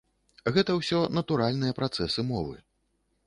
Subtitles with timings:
[0.55, 2.55] Гэта ўсё натуральныя працэсы мовы.